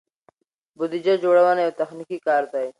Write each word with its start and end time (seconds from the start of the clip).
بودیجه 0.77 1.13
جوړونه 1.23 1.61
یو 1.63 1.77
تخنیکي 1.79 2.17
کار 2.27 2.43
دی. 2.53 2.67